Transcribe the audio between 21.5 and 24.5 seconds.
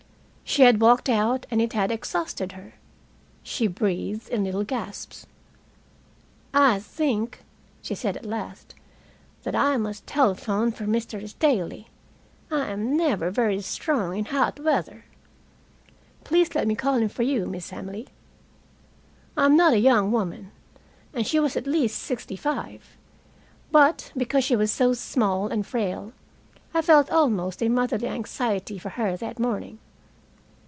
at least sixty five. But, because